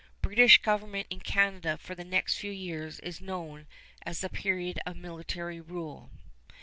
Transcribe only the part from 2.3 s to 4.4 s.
few years is known as the